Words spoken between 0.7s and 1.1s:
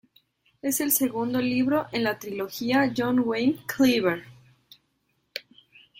el